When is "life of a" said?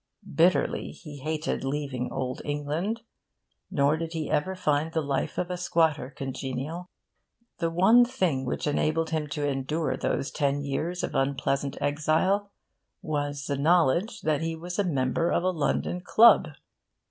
5.03-5.57